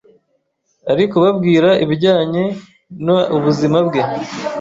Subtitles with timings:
[0.91, 2.43] ari kubabwira ibijyanye
[3.05, 4.01] na ubuzima bwe,